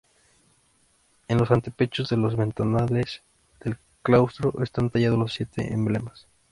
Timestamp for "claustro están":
4.01-4.89